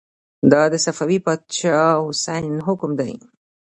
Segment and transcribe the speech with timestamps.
[0.51, 3.13] دا د صفوي پاچا شاه حسين حکم دی.